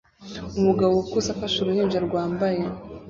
[0.59, 2.61] Umugabo ukuze afashe uruhinja rwambaye